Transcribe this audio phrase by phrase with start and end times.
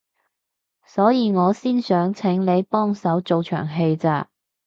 [0.87, 4.31] 所以我先想請你幫手做場戲咋